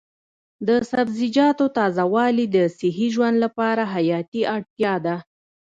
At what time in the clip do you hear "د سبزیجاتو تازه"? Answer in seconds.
0.67-2.03